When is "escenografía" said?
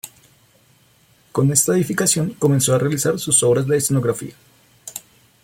3.77-4.33